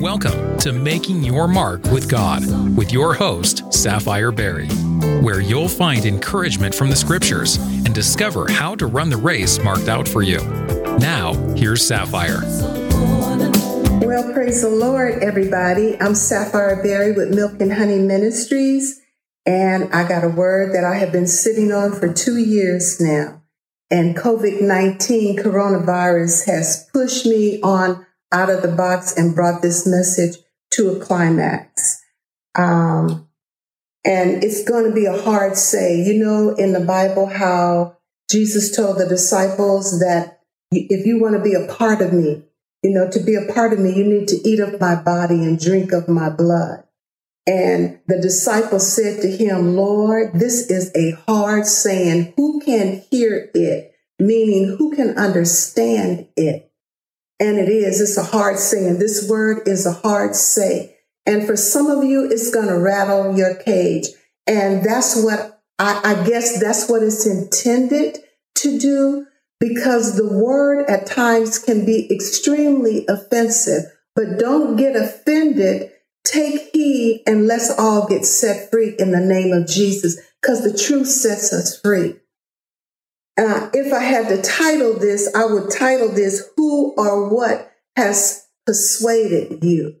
[0.00, 2.44] Welcome to Making Your Mark with God
[2.76, 4.66] with your host, Sapphire Berry,
[5.22, 9.86] where you'll find encouragement from the scriptures and discover how to run the race marked
[9.86, 10.40] out for you.
[10.98, 12.40] Now, here's Sapphire.
[14.00, 15.96] Well, praise the Lord, everybody.
[16.00, 19.00] I'm Sapphire Berry with Milk and Honey Ministries,
[19.46, 23.39] and I got a word that I have been sitting on for two years now.
[23.90, 29.86] And COVID 19 coronavirus has pushed me on out of the box and brought this
[29.86, 30.36] message
[30.72, 32.00] to a climax.
[32.56, 33.28] Um,
[34.04, 36.00] and it's going to be a hard say.
[36.00, 37.96] You know, in the Bible, how
[38.30, 42.44] Jesus told the disciples that if you want to be a part of me,
[42.82, 45.42] you know, to be a part of me, you need to eat of my body
[45.42, 46.84] and drink of my blood.
[47.46, 52.34] And the disciples said to him, Lord, this is a hard saying.
[52.36, 53.94] Who can hear it?
[54.18, 56.70] Meaning, who can understand it?
[57.40, 58.98] And it is, it's a hard saying.
[58.98, 60.96] This word is a hard say.
[61.24, 64.08] And for some of you, it's going to rattle your cage.
[64.46, 68.18] And that's what I, I guess that's what it's intended
[68.56, 69.26] to do
[69.58, 73.84] because the word at times can be extremely offensive.
[74.14, 75.89] But don't get offended
[76.24, 80.76] Take heed and let's all get set free in the name of Jesus because the
[80.76, 82.16] truth sets us free.
[83.38, 88.46] Uh, if I had to title this, I would title this Who or What Has
[88.66, 89.96] Persuaded You?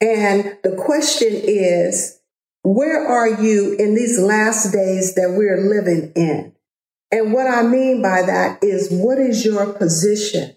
[0.00, 2.18] And the question is,
[2.64, 6.54] where are you in these last days that we're living in?
[7.12, 10.56] And what I mean by that is, what is your position?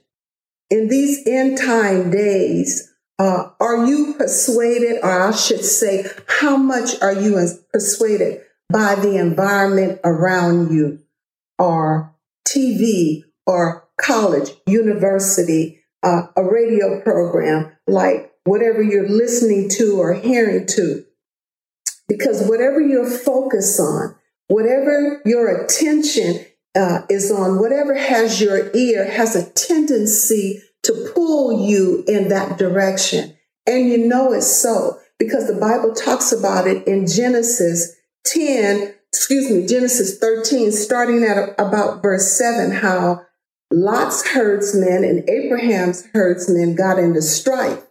[0.69, 7.02] In these end time days, uh, are you persuaded, or I should say, how much
[7.02, 7.40] are you
[7.72, 11.00] persuaded by the environment around you,
[11.58, 12.14] or
[12.48, 20.66] TV, or college, university, uh, a radio program, like whatever you're listening to or hearing
[20.68, 21.06] to?
[22.08, 24.16] Because whatever you're focused on,
[24.48, 31.68] whatever your attention uh, is on, whatever has your ear has a tendency to pull
[31.68, 33.38] you in that direction.
[33.68, 39.50] And you know it's so because the Bible talks about it in Genesis 10, excuse
[39.50, 43.25] me, Genesis 13, starting at about verse 7, how
[43.72, 47.84] Lot's herdsmen and Abraham's herdsmen got into strife.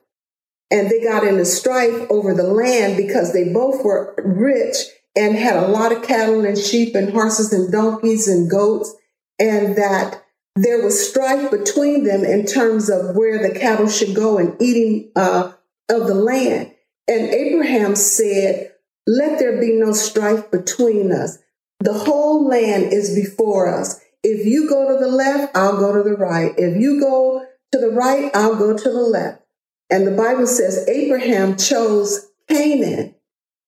[0.71, 4.77] And they got into strife over the land because they both were rich
[5.16, 8.94] and had a lot of cattle and sheep and horses and donkeys and goats.
[9.38, 10.24] And that
[10.56, 15.10] there was strife between them in terms of where the cattle should go and eating
[15.16, 15.53] uh,
[15.91, 16.72] of the land.
[17.09, 18.72] And Abraham said,
[19.06, 21.38] Let there be no strife between us.
[21.81, 24.00] The whole land is before us.
[24.22, 26.53] If you go to the left, I'll go to the right.
[26.56, 29.42] If you go to the right, I'll go to the left.
[29.91, 33.15] And the Bible says Abraham chose Canaan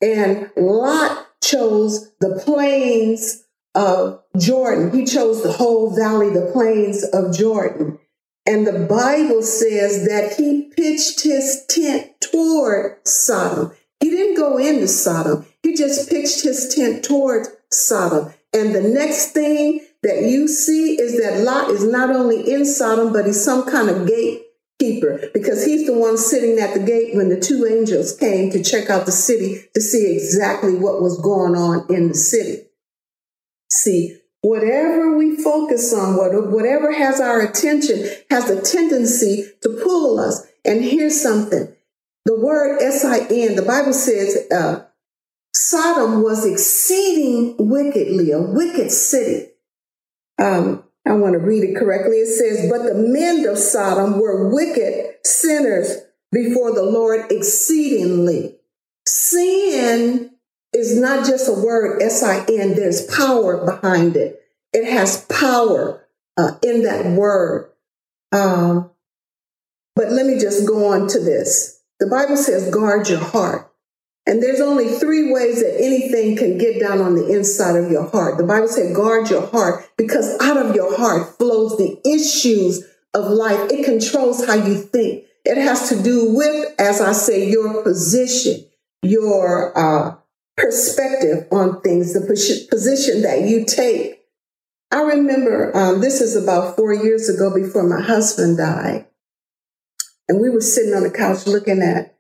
[0.01, 3.45] and Lot chose the plains
[3.77, 4.91] of Jordan.
[4.91, 7.99] He chose the whole valley, the plains of Jordan.
[8.47, 13.73] And the Bible says that he pitched his tent toward Sodom.
[14.01, 15.47] He didn't go into Sodom.
[15.63, 18.33] He just pitched his tent toward Sodom.
[18.53, 23.13] And the next thing that you see is that Lot is not only in Sodom,
[23.13, 27.29] but he's some kind of gatekeeper because he's the one sitting at the gate when
[27.29, 31.57] the two angels came to check out the city to see exactly what was going
[31.57, 32.66] on in the city.
[33.83, 40.47] See, whatever we focus on, whatever has our attention, has a tendency to pull us.
[40.65, 41.75] And here's something
[42.25, 44.85] the word S I N, the Bible says, uh,
[45.55, 49.49] Sodom was exceeding wickedly, a wicked city.
[50.39, 52.17] Um, I want to read it correctly.
[52.17, 55.99] It says, But the men of Sodom were wicked sinners
[56.33, 58.57] before the Lord exceedingly.
[59.07, 60.36] Sin
[60.77, 64.43] is not just a word, S I N, there's power behind it.
[64.73, 66.07] It has power
[66.37, 67.71] uh, in that word.
[68.33, 68.91] Um,
[69.95, 71.81] but let me just go on to this.
[71.99, 73.73] The Bible says, guard your heart.
[74.27, 78.11] And there's only three ways that anything can get down on the inside of your
[78.11, 78.39] heart.
[78.39, 82.85] The Bible said, guard your heart because out of your heart flows the issues
[83.15, 83.71] of life.
[83.71, 85.25] It controls how you think.
[85.45, 88.67] It has to do with, as I say, your position,
[89.03, 90.17] your uh,
[90.57, 92.21] perspective on things, the
[92.71, 94.21] position that you take.
[94.91, 99.07] I remember um, this is about four years ago before my husband died.
[100.29, 102.17] And we were sitting on the couch looking at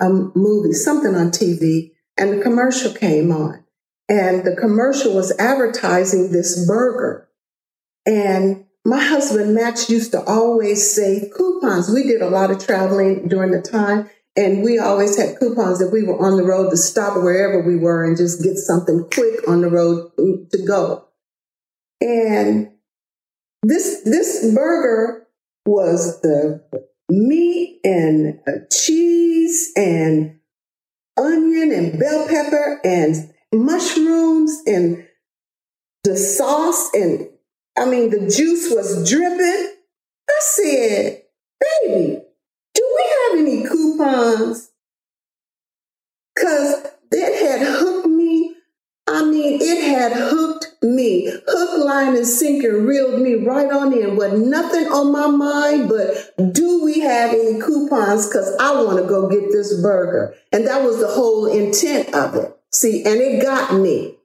[0.00, 3.64] a movie, something on TV, and the commercial came on.
[4.08, 7.28] And the commercial was advertising this burger.
[8.06, 11.90] And my husband Max used to always say coupons.
[11.90, 14.08] We did a lot of traveling during the time,
[14.38, 17.74] and we always had coupons that we were on the road to stop wherever we
[17.74, 21.08] were and just get something quick on the road to go.
[22.00, 22.70] And
[23.64, 25.26] this this burger
[25.66, 26.62] was the
[27.10, 28.38] meat and
[28.70, 30.38] cheese and
[31.16, 35.04] onion and bell pepper and mushrooms and
[36.04, 37.28] the sauce and
[37.76, 39.74] I mean the juice was dripping.
[40.30, 41.22] I said,
[41.60, 42.20] baby,
[44.00, 44.70] any coupons?
[46.38, 48.54] Cause it had hooked me.
[49.06, 51.32] I mean, it had hooked me.
[51.46, 56.34] Hook, line, and sinker reeled me right on in with nothing on my mind but
[56.52, 58.26] do we have any coupons?
[58.26, 60.34] Because I want to go get this burger.
[60.52, 62.54] And that was the whole intent of it.
[62.70, 64.18] See, and it got me.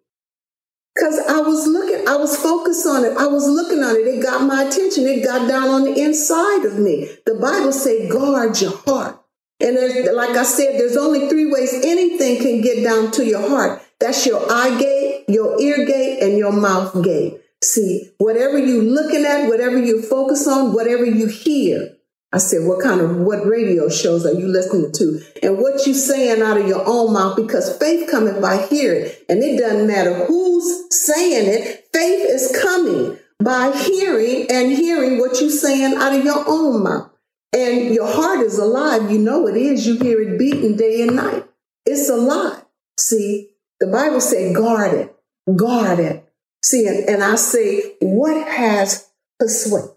[0.93, 3.17] Because I was looking, I was focused on it.
[3.17, 4.05] I was looking on it.
[4.05, 5.07] It got my attention.
[5.07, 7.09] It got down on the inside of me.
[7.25, 9.22] The Bible say, guard your heart.
[9.63, 13.81] And like I said, there's only three ways anything can get down to your heart.
[13.99, 17.39] That's your eye gate, your ear gate, and your mouth gate.
[17.63, 21.95] See, whatever you're looking at, whatever you focus on, whatever you hear.
[22.33, 25.21] I said, what kind of, what radio shows are you listening to?
[25.43, 29.09] And what you saying out of your own mouth, because faith coming by hearing.
[29.29, 35.39] And it doesn't matter who's saying it, faith is coming by hearing and hearing what
[35.39, 37.11] you're saying out of your own mouth.
[37.53, 39.11] And your heart is alive.
[39.11, 39.85] You know it is.
[39.85, 41.45] You hear it beating day and night.
[41.85, 42.65] It's alive.
[42.97, 45.15] See, the Bible said, guard it,
[45.55, 46.27] guard it.
[46.63, 49.09] See, and, and I say, what has
[49.39, 49.89] persuade,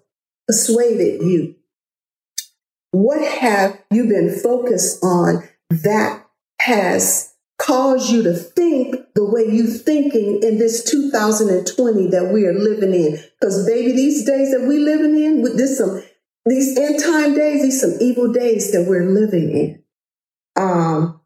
[0.47, 1.55] persuaded you?
[2.91, 6.27] What have you been focused on that
[6.63, 12.55] has caused you to think the way you're thinking in this 2020 that we are
[12.55, 13.23] living in?
[13.41, 16.03] Because baby, these days that we living in, with this some
[16.47, 19.83] these end time days, these some evil days that we're living in.
[20.57, 21.21] Um,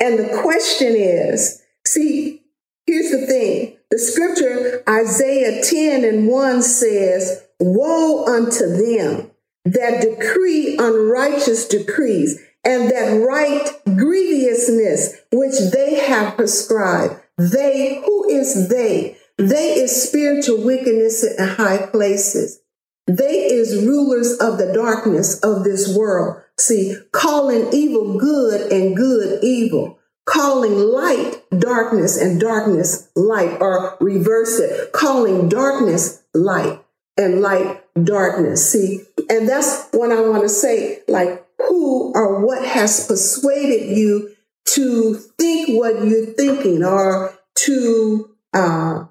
[0.00, 2.42] and the question is see,
[2.86, 9.30] here's the thing the scripture, Isaiah 10 and 1 says, Woe unto them
[9.64, 17.20] that decree unrighteous decrees and that write grievousness which they have prescribed.
[17.38, 19.16] They, who is they?
[19.38, 22.60] They is spiritual wickedness in high places.
[23.06, 26.42] They is rulers of the darkness of this world.
[26.58, 34.58] See, calling evil good and good evil, calling light darkness and darkness light, or reverse
[34.58, 36.82] it, calling darkness light
[37.16, 38.70] and light darkness.
[38.72, 44.34] See, and that's what I want to say, like who or what has persuaded you
[44.66, 49.04] to think what you're thinking or to uh,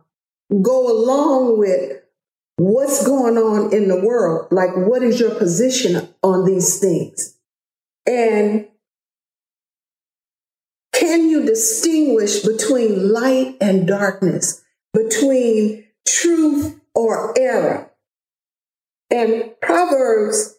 [0.61, 2.02] go along with
[2.57, 4.47] what's going on in the world.
[4.51, 7.37] Like, what is your position on these things?
[8.05, 8.67] And
[10.93, 14.63] can you distinguish between light and darkness,
[14.93, 17.91] between truth or error?
[19.09, 20.55] And Proverbs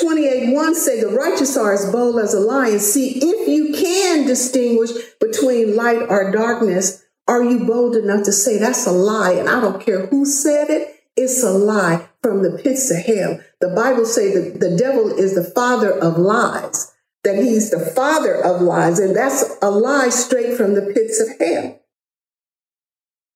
[0.00, 2.78] 28 1 say, The righteous are as bold as a lion.
[2.78, 4.90] See, if you can distinguish
[5.20, 9.32] between light or darkness, are you bold enough to say that's a lie?
[9.32, 13.40] And I don't care who said it, it's a lie from the pits of hell.
[13.60, 16.92] The Bible says that the devil is the father of lies,
[17.24, 21.38] that he's the father of lies, and that's a lie straight from the pits of
[21.38, 21.80] hell.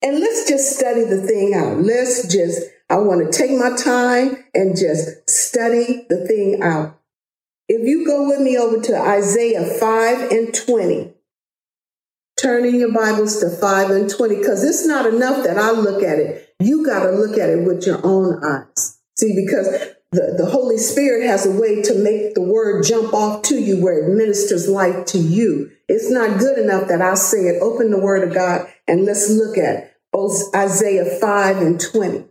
[0.02, 1.78] And let's just study the thing out.
[1.78, 7.00] Let's just, I want to take my time and just study the thing out.
[7.68, 11.15] If you go with me over to Isaiah 5 and 20,
[12.40, 16.02] turn in your Bibles to 5 and 20, because it's not enough that I look
[16.02, 16.54] at it.
[16.60, 18.98] You got to look at it with your own eyes.
[19.18, 19.68] See, because
[20.12, 23.82] the, the Holy Spirit has a way to make the word jump off to you
[23.82, 25.70] where it ministers life to you.
[25.88, 27.62] It's not good enough that I say it.
[27.62, 29.94] Open the word of God and let's look at
[30.54, 32.24] Isaiah 5 and 20.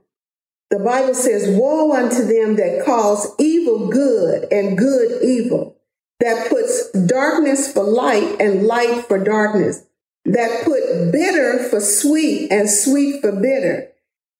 [0.72, 5.78] The Bible says, Woe unto them that calls evil good and good evil,
[6.20, 9.86] that puts darkness for light and light for darkness,
[10.26, 13.90] that put bitter for sweet and sweet for bitter.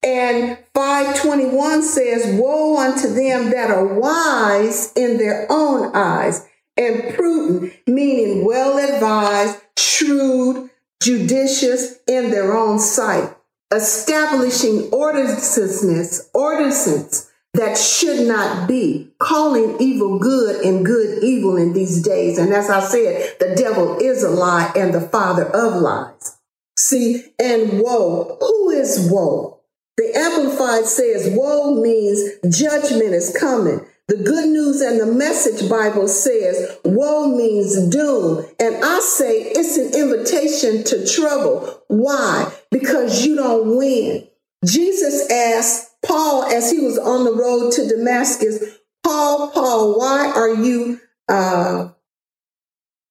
[0.04, 7.74] And 521 says, Woe unto them that are wise in their own eyes and prudent,
[7.88, 10.70] meaning well advised, shrewd,
[11.02, 13.36] judicious in their own sight,
[13.74, 22.02] establishing ordinances, ordinances that should not be, calling evil good and good evil in these
[22.02, 22.38] days.
[22.38, 26.38] And as I said, the devil is a lie and the father of lies.
[26.78, 29.62] See, and woe, who is woe?
[29.98, 32.20] The Amplified says, woe means
[32.50, 33.86] judgment is coming.
[34.08, 38.46] The good news and the message Bible says, woe means doom.
[38.60, 41.82] And I say it's an invitation to trouble.
[41.88, 42.54] Why?
[42.70, 44.28] Because you don't win.
[44.64, 50.54] Jesus asked Paul as he was on the road to Damascus, Paul, Paul, why are
[50.54, 51.00] you
[51.30, 51.90] uh,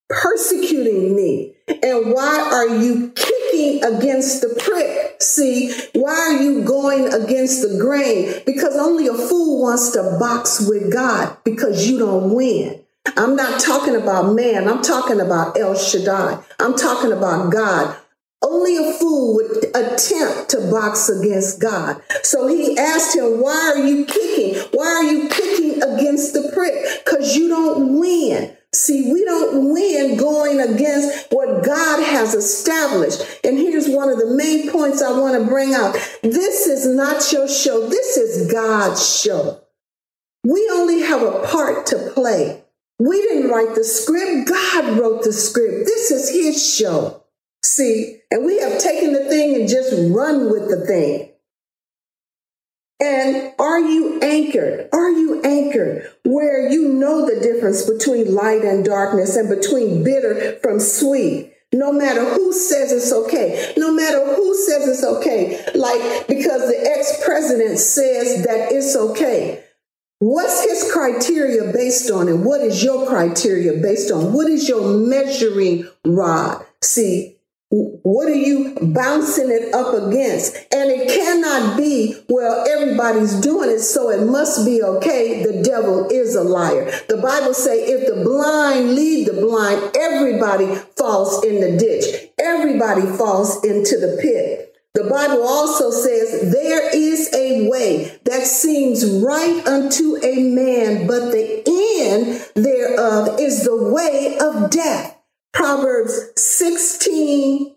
[0.08, 1.54] persecuting me?
[1.68, 5.22] And why are you kicking against the prick?
[5.22, 8.42] See, why are you going against the grain?
[8.44, 12.80] Because only a fool wants to box with God because you don't win.
[13.16, 14.68] I'm not talking about man.
[14.68, 16.42] I'm talking about El Shaddai.
[16.58, 17.96] I'm talking about God
[18.44, 22.00] only a fool would attempt to box against God.
[22.22, 24.60] So he asked him, Why are you kicking?
[24.72, 27.04] Why are you kicking against the prick?
[27.04, 28.56] Because you don't win.
[28.74, 33.22] See, we don't win going against what God has established.
[33.44, 37.30] And here's one of the main points I want to bring out this is not
[37.32, 39.60] your show, this is God's show.
[40.44, 42.62] We only have a part to play.
[42.98, 45.86] We didn't write the script, God wrote the script.
[45.86, 47.23] This is His show.
[47.64, 51.30] See, and we have taken the thing and just run with the thing.
[53.00, 54.88] And are you anchored?
[54.92, 60.58] Are you anchored where you know the difference between light and darkness and between bitter
[60.62, 61.52] from sweet?
[61.72, 66.78] No matter who says it's okay, no matter who says it's okay, like because the
[66.96, 69.64] ex president says that it's okay.
[70.20, 74.32] What's his criteria based on, and what is your criteria based on?
[74.32, 76.64] What is your measuring rod?
[76.80, 77.33] See,
[77.70, 80.54] what are you bouncing it up against?
[80.72, 85.42] And it cannot be, well, everybody's doing it, so it must be okay.
[85.42, 86.90] The devil is a liar.
[87.08, 92.30] The Bible say if the blind lead the blind, everybody falls in the ditch.
[92.38, 94.70] Everybody falls into the pit.
[94.94, 101.32] The Bible also says there is a way that seems right unto a man, but
[101.32, 105.13] the end thereof is the way of death.
[105.54, 107.76] Proverbs 16,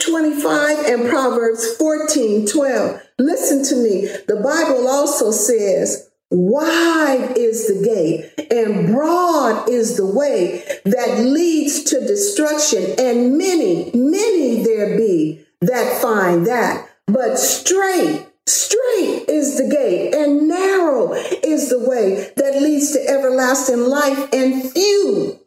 [0.00, 3.02] 25 and Proverbs 14, 12.
[3.20, 4.06] Listen to me.
[4.26, 11.84] The Bible also says, wide is the gate and broad is the way that leads
[11.84, 16.90] to destruction and many, many there be that find that.
[17.06, 23.86] But straight, straight is the gate and narrow is the way that leads to everlasting
[23.86, 25.38] life and few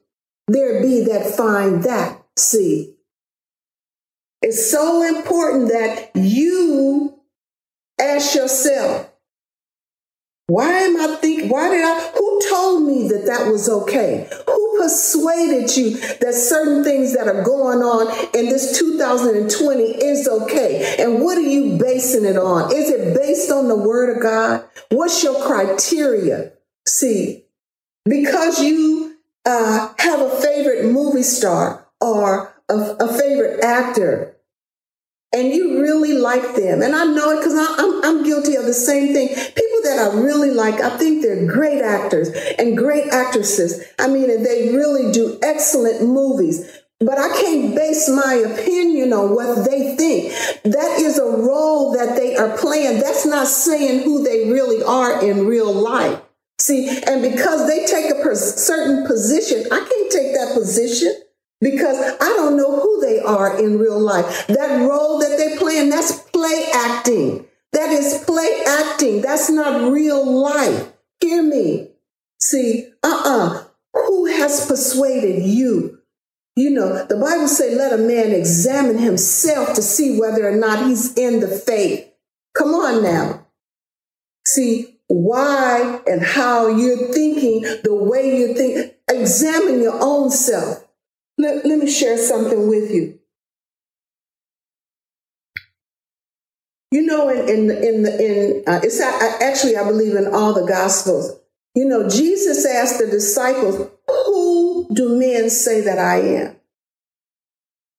[0.51, 2.89] there be that find that seed.
[4.41, 7.19] It's so important that you
[7.99, 9.09] ask yourself,
[10.47, 11.49] why am I think?
[11.49, 12.11] Why did I?
[12.17, 14.27] Who told me that that was okay?
[14.45, 20.97] Who persuaded you that certain things that are going on in this 2020 is okay?
[20.99, 22.75] And what are you basing it on?
[22.75, 24.65] Is it based on the Word of God?
[24.89, 26.51] What's your criteria?
[26.85, 27.45] See,
[28.03, 29.10] because you
[29.45, 34.35] uh, have a favorite movie star or a, a, favorite actor
[35.33, 38.73] and you really like them and i know it because I'm, I'm guilty of the
[38.73, 42.29] same thing people that i really like i think they're great actors
[42.59, 48.35] and great actresses i mean they really do excellent movies but I can't base my
[48.35, 50.31] opinion on what they think.
[50.63, 52.99] That is a role that they are playing.
[52.99, 56.21] That's not saying who they really are in real life.
[56.61, 61.11] See, and because they take a certain position, I can't take that position
[61.59, 64.45] because I don't know who they are in real life.
[64.45, 67.47] That role that they play, and that's play acting.
[67.71, 69.21] That is play acting.
[69.21, 70.93] That's not real life.
[71.19, 71.93] Hear me.
[72.39, 73.63] See, uh-uh.
[73.95, 75.97] Who has persuaded you?
[76.55, 80.85] You know, the Bible say, let a man examine himself to see whether or not
[80.85, 82.07] he's in the faith.
[82.55, 83.47] Come on now.
[84.45, 88.93] See, why and how you're thinking, the way you think.
[89.09, 90.87] Examine your own self.
[91.37, 93.19] Let, let me share something with you.
[96.91, 101.37] You know, in in in, in uh, it's actually I believe in all the gospels.
[101.73, 106.55] You know, Jesus asked the disciples, "Who do men say that I am?"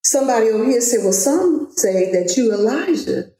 [0.03, 3.31] Somebody over here said, "Well, some say that you Elijah."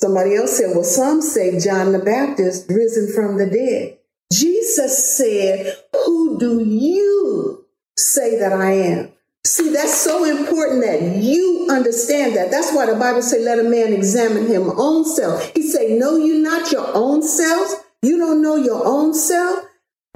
[0.00, 3.98] Somebody else said, well, some say John the Baptist risen from the dead.
[4.32, 7.64] Jesus said, who do you
[7.96, 9.12] say that I am?
[9.46, 12.50] See, that's so important that you understand that.
[12.50, 15.52] That's why the Bible say, let a man examine him own self.
[15.54, 17.76] He say, know you not your own selves?
[18.02, 19.64] You don't know your own self?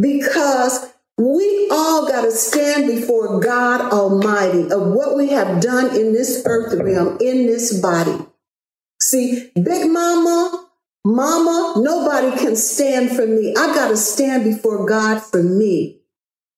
[0.01, 6.13] Because we all got to stand before God Almighty of what we have done in
[6.13, 8.25] this earth realm, in this body.
[9.11, 10.69] See, Big Mama,
[11.03, 13.55] Mama, nobody can stand for me.
[13.57, 16.01] I got to stand before God for me.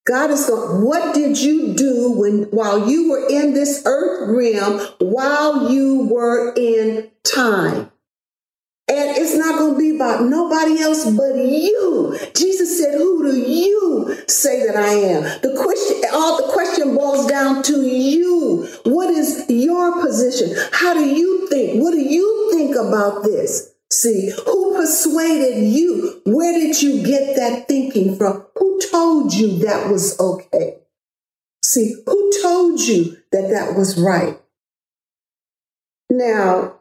[0.05, 4.81] God is going, what did you do when, while you were in this earth realm,
[4.99, 7.93] while you were in time?
[8.91, 12.19] And it's not going to be about nobody else but you.
[12.35, 15.23] Jesus said, Who do you say that I am?
[15.43, 18.67] The question, all the question boils down to you.
[18.85, 20.57] What is your position?
[20.73, 21.81] How do you think?
[21.81, 23.73] What do you think about this?
[23.93, 26.21] See, who persuaded you?
[26.27, 28.45] Where did you get that thinking from?
[28.57, 30.79] Who told you that was okay?
[31.63, 34.37] See, who told you that that was right?
[36.11, 36.80] Now,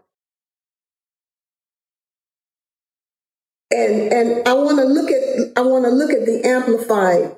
[3.72, 7.36] and and I want to look at I want to look at the amplified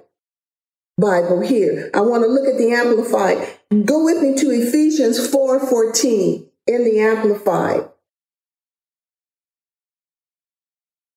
[0.97, 1.89] Bible here.
[1.93, 3.85] I want to look at the amplified.
[3.85, 7.89] Go with me to Ephesians 4:14 in the amplified.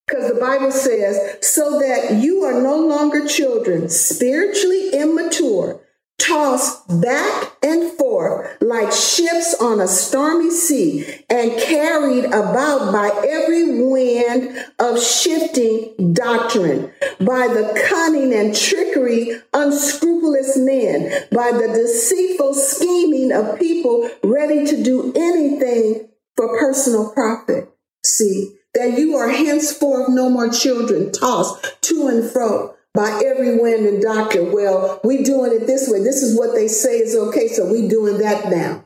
[0.07, 5.81] Because the Bible says, so that you are no longer children, spiritually immature,
[6.17, 13.81] tossed back and forth like ships on a stormy sea and carried about by every
[13.81, 23.31] wind of shifting doctrine, by the cunning and trickery unscrupulous men, by the deceitful scheming
[23.31, 27.69] of people ready to do anything for personal profit.
[28.03, 33.85] See, that you are henceforth no more children tossed to and fro by every wind
[33.85, 34.51] and doctrine.
[34.51, 35.99] Well, we doing it this way.
[35.99, 38.85] This is what they say is okay, so we doing that now.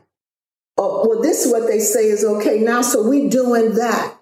[0.76, 4.16] Oh, well, this is what they say is okay now, so we doing that.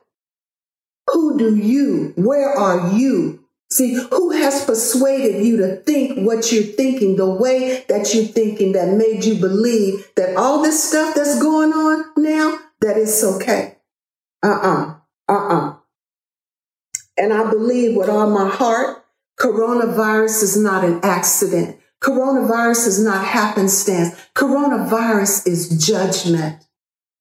[1.12, 2.12] Who do you?
[2.16, 3.44] Where are you?
[3.70, 8.72] See, who has persuaded you to think what you're thinking, the way that you're thinking
[8.72, 13.76] that made you believe that all this stuff that's going on now, that it's okay?
[14.42, 14.94] Uh-uh,
[15.28, 15.76] uh-uh.
[17.18, 19.04] And I believe with all my heart
[19.40, 21.78] Coronavirus is not an accident.
[22.02, 24.14] Coronavirus is not happenstance.
[24.34, 26.64] Coronavirus is judgment.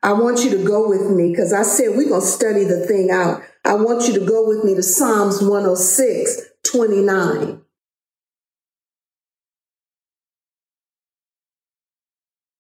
[0.04, 2.86] I want you to go with me because I said we're going to study the
[2.86, 3.42] thing out.
[3.66, 7.62] I want you to go with me to Psalms 106, 29.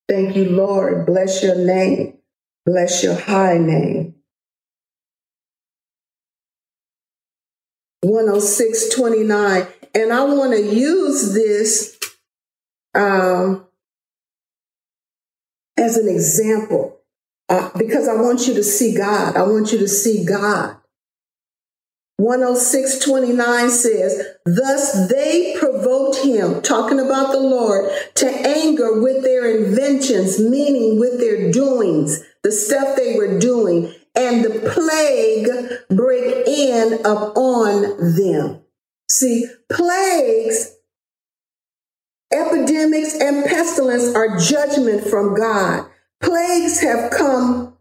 [0.09, 1.05] Thank you, Lord.
[1.05, 2.17] Bless your name.
[2.65, 4.16] Bless your high name.
[8.03, 9.71] 106.29.
[9.95, 11.97] And I want to use this
[12.93, 13.65] um,
[15.77, 16.99] as an example
[17.49, 19.35] uh, because I want you to see God.
[19.35, 20.77] I want you to see God.
[22.19, 30.39] 106.29 says, Thus they provoked him, talking about the Lord, to anger with their inventions,
[30.39, 33.93] meaning with their doings, the stuff they were doing,
[34.73, 35.47] plague
[35.89, 38.61] break in upon them.
[39.09, 40.75] See, plagues,
[42.31, 45.87] epidemics, and pestilence are judgment from God.
[46.21, 47.77] Plagues have come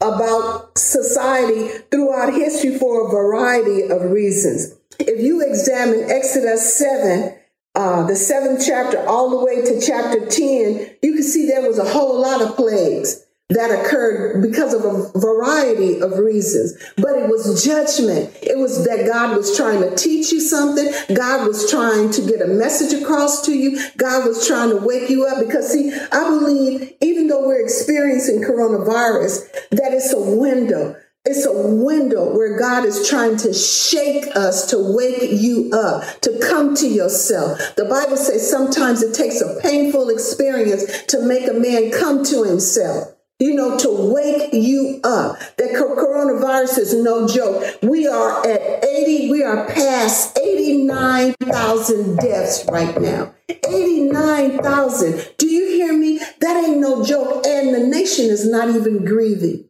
[0.00, 4.74] about society throughout history for a variety of reasons.
[4.98, 7.34] If you examine Exodus 7,
[7.74, 11.78] uh, the seventh chapter, all the way to chapter 10, you can see there was
[11.78, 13.24] a whole lot of plagues
[13.54, 16.74] that occurred because of a variety of reasons.
[16.96, 18.36] But it was judgment.
[18.42, 20.92] It was that God was trying to teach you something.
[21.14, 23.80] God was trying to get a message across to you.
[23.96, 28.42] God was trying to wake you up because see, I believe even though we're experiencing
[28.42, 30.96] coronavirus, that it's a window.
[31.24, 36.36] It's a window where God is trying to shake us to wake you up, to
[36.40, 37.58] come to yourself.
[37.76, 42.42] The Bible says sometimes it takes a painful experience to make a man come to
[42.42, 45.36] himself you know, to wake you up.
[45.56, 47.64] That coronavirus is no joke.
[47.82, 53.34] We are at 80, we are past 89,000 deaths right now.
[53.48, 55.34] 89,000.
[55.38, 56.20] Do you hear me?
[56.40, 57.44] That ain't no joke.
[57.46, 59.64] And the nation is not even grieving.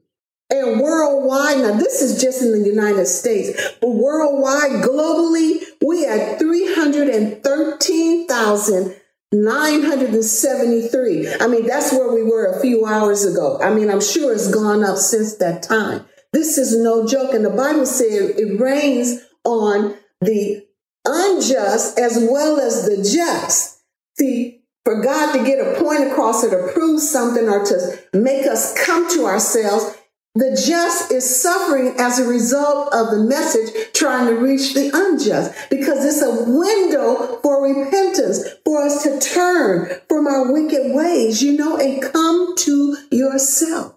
[0.51, 6.39] And worldwide, now this is just in the United States, but worldwide, globally, we had
[6.39, 8.95] 313,000
[9.33, 11.35] 973.
[11.41, 13.59] I mean, that's where we were a few hours ago.
[13.61, 16.05] I mean, I'm sure it's gone up since that time.
[16.33, 17.35] This is no joke.
[17.35, 20.67] And the Bible says it rains on the
[21.05, 23.81] unjust as well as the just.
[24.19, 28.47] See, for God to get a point across or to prove something or to make
[28.47, 29.97] us come to ourselves,
[30.35, 35.53] the just is suffering as a result of the message trying to reach the unjust
[35.69, 41.53] because it's a window for repentance, for us to turn from our wicked ways, you
[41.53, 43.95] know, and come to yourself.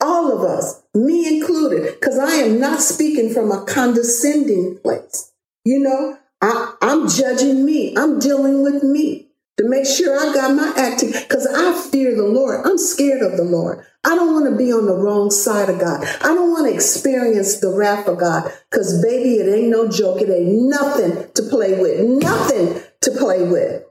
[0.00, 5.32] All of us, me included, because I am not speaking from a condescending place.
[5.64, 7.96] You know, I, I'm judging me.
[7.96, 9.27] I'm dealing with me
[9.58, 12.64] to make sure I got my acting because I fear the Lord.
[12.64, 13.84] I'm scared of the Lord.
[14.04, 16.04] I don't want to be on the wrong side of God.
[16.20, 20.20] I don't want to experience the wrath of God because, baby, it ain't no joke.
[20.20, 22.00] It ain't nothing to play with.
[22.22, 23.84] Nothing to play with.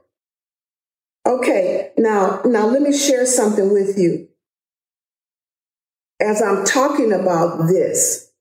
[1.26, 4.28] Okay, now, now let me share something with you.
[6.20, 8.32] As I'm talking about this,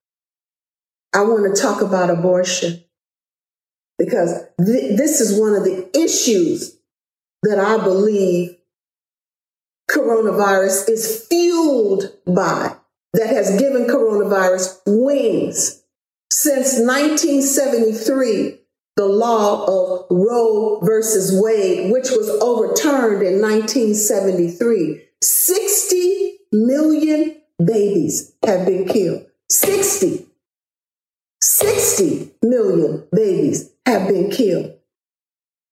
[1.13, 2.85] I want to talk about abortion
[3.99, 4.33] because
[4.65, 6.76] th- this is one of the issues
[7.43, 8.57] that I believe
[9.89, 12.75] coronavirus is fueled by,
[13.13, 15.83] that has given coronavirus wings.
[16.31, 18.59] Since 1973,
[18.97, 28.65] the law of Roe versus Wade, which was overturned in 1973, 60 million babies have
[28.65, 29.25] been killed.
[29.49, 30.25] 60.
[31.41, 34.73] 60 million babies have been killed.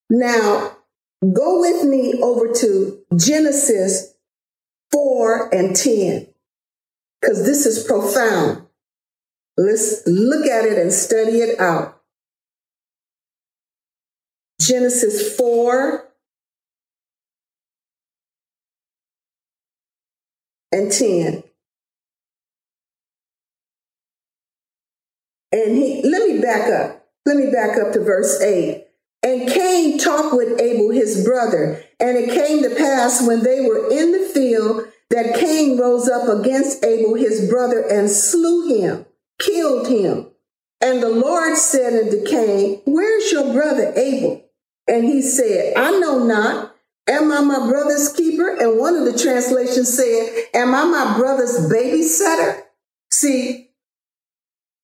[0.10, 0.75] Now,
[1.22, 4.14] Go with me over to Genesis
[4.92, 6.28] 4 and 10,
[7.20, 8.68] because this is profound.
[9.58, 12.02] Let's look at it and study it out.
[14.62, 16.08] Genesis 4
[20.72, 21.44] and 10.
[25.52, 27.08] And he, let me back up.
[27.26, 28.85] Let me back up to verse 8.
[29.26, 31.84] And Cain talked with Abel, his brother.
[32.00, 36.30] And it came to pass when they were in the field that Cain rose up
[36.30, 39.08] against Abel, his brother, and slew him,
[39.40, 40.28] killed him.
[40.80, 44.46] And the Lord said unto Cain, Where's your brother Abel?
[44.88, 46.76] And he said, I know not.
[47.08, 48.56] Am I my brother's keeper?
[48.56, 52.62] And one of the translations said, Am I my brother's babysitter?
[53.12, 53.65] See,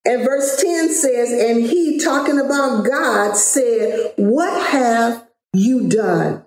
[0.05, 6.45] and verse 10 says, And he, talking about God, said, What have you done?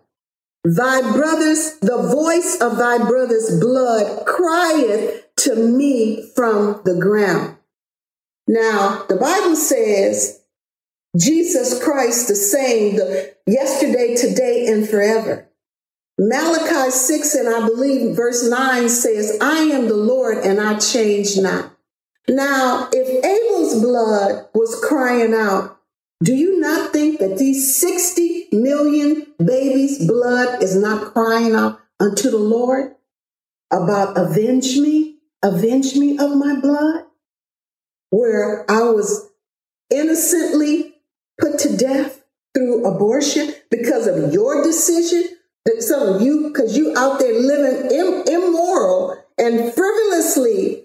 [0.65, 7.57] Thy brothers, the voice of thy brother's blood crieth to me from the ground.
[8.49, 10.41] Now, the Bible says,
[11.17, 15.49] Jesus Christ the same, the yesterday, today, and forever.
[16.19, 21.37] Malachi 6 and I believe verse 9 says, I am the Lord and I change
[21.37, 21.74] not.
[22.29, 25.79] Now, if Abel's blood was crying out,
[26.23, 32.31] do you not think that these 60 million babies' blood is not crying out unto
[32.31, 32.95] the Lord
[33.71, 37.05] about avenge me, avenge me of my blood?
[38.09, 39.29] Where I was
[39.91, 40.95] innocently
[41.39, 45.25] put to death through abortion because of your decision,
[45.81, 50.84] some of you, because you out there living Im- immoral and frivolously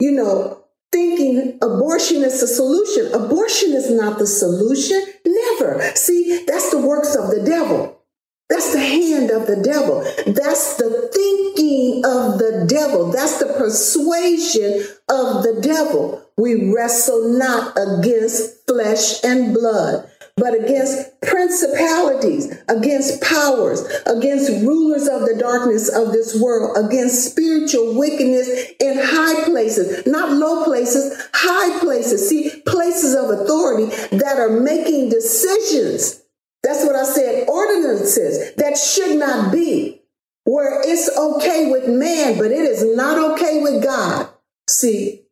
[0.00, 3.12] you know, thinking abortion is the solution.
[3.12, 5.02] Abortion is not the solution.
[5.26, 5.80] Never.
[5.94, 8.00] See, that's the works of the devil.
[8.48, 10.02] That's the hand of the devil.
[10.26, 13.10] That's the thinking of the devil.
[13.10, 16.22] That's the persuasion of the devil.
[16.36, 25.20] We wrestle not against flesh and blood, but against principalities, against powers, against rulers of
[25.22, 28.48] the darkness of this world, against spiritual wickedness
[28.80, 32.28] in high places, not low places, high places.
[32.28, 36.22] See, places of authority that are making decisions.
[36.62, 40.02] That's what I said, ordinances that should not be,
[40.44, 44.28] where it's okay with man, but it is not okay with God.
[44.68, 45.23] See,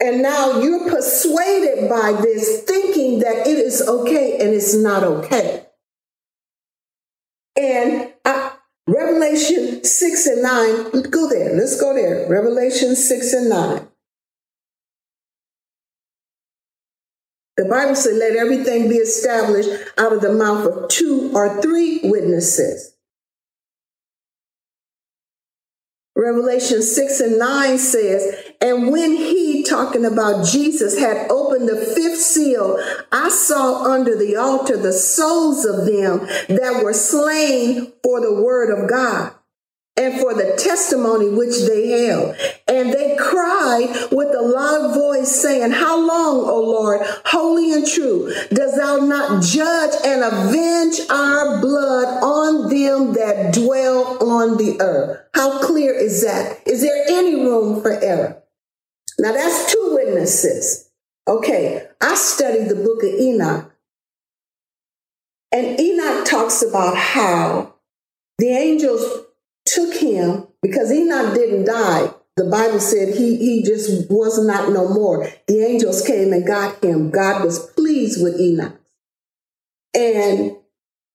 [0.00, 5.64] and now you're persuaded by this, thinking that it is okay and it's not okay.
[7.56, 8.52] And I,
[8.86, 11.54] Revelation 6 and 9, go there.
[11.54, 12.28] Let's go there.
[12.28, 13.88] Revelation 6 and 9.
[17.56, 22.00] The Bible says, let everything be established out of the mouth of two or three
[22.04, 22.94] witnesses.
[26.18, 32.18] Revelation 6 and 9 says, And when he, talking about Jesus, had opened the fifth
[32.18, 32.76] seal,
[33.12, 38.76] I saw under the altar the souls of them that were slain for the word
[38.76, 39.32] of God
[39.98, 42.36] and for the testimony which they held.
[42.68, 48.32] And they cried with a loud voice, saying, How long, O Lord, holy and true,
[48.50, 55.20] dost thou not judge and avenge our blood on them that dwell on the earth?
[55.34, 56.60] How clear is that?
[56.66, 58.42] Is there any room for error?
[59.18, 60.90] Now that's two witnesses.
[61.26, 63.72] Okay, I studied the book of Enoch.
[65.50, 67.74] And Enoch talks about how
[68.38, 69.24] the angels
[69.74, 74.88] took him because Enoch didn't die the Bible said he, he just was not no
[74.88, 75.28] more.
[75.48, 77.10] The angels came and got him.
[77.10, 78.78] God was pleased with Enoch.
[79.92, 80.56] And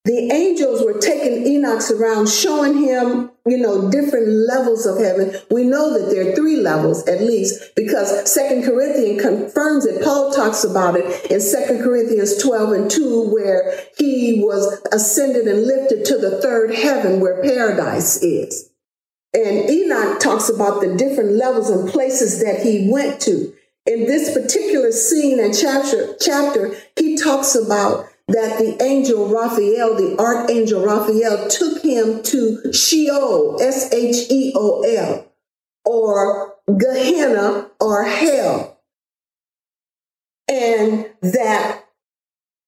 [0.05, 5.33] the angels were taking Enoch around, showing him, you know, different levels of heaven.
[5.49, 10.03] We know that there are three levels at least because Second Corinthians confirms it.
[10.03, 15.65] Paul talks about it in Second Corinthians 12 and 2, where he was ascended and
[15.65, 18.69] lifted to the third heaven where paradise is.
[19.33, 23.53] And Enoch talks about the different levels and places that he went to.
[23.85, 30.15] In this particular scene and chapter, chapter, he talks about that the angel Raphael, the
[30.17, 35.31] archangel Raphael, took him to Sheol, S H E O L,
[35.85, 38.79] or Gehenna, or hell.
[40.47, 41.83] And that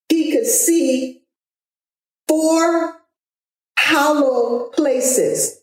[0.10, 1.24] he could see
[2.28, 3.02] four
[3.80, 5.62] hollow places.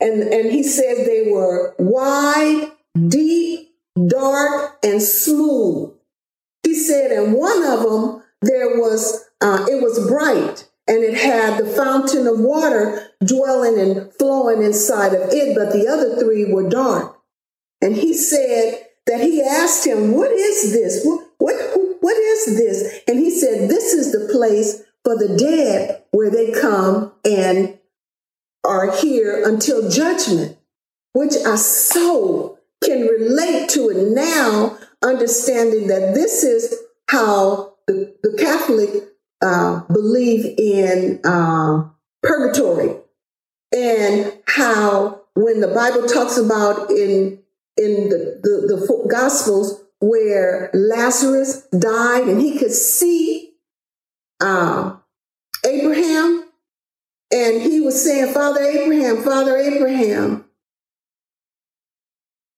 [0.00, 2.72] And, and he says they were wide,
[3.08, 3.70] deep,
[4.08, 5.94] dark, and smooth.
[6.64, 11.58] He said, and one of them there was, uh, it was bright and it had
[11.58, 16.68] the fountain of water dwelling and flowing inside of it, but the other three were
[16.68, 17.18] dark.
[17.80, 21.04] And he said that he asked him, What is this?
[21.04, 21.54] What, what,
[22.00, 23.00] what is this?
[23.08, 27.78] And he said, This is the place for the dead where they come and
[28.64, 30.56] are here until judgment,
[31.12, 36.76] which I so can relate to it now, understanding that this is
[37.08, 38.90] how the, the Catholic
[39.42, 41.88] uh, believe in uh,
[42.22, 42.96] purgatory
[43.74, 47.38] and how when the Bible talks about in
[47.76, 53.54] in the, the, the Gospels where Lazarus died and he could see
[54.40, 54.96] uh,
[55.64, 56.44] Abraham
[57.32, 60.44] and he was saying, Father Abraham, Father Abraham,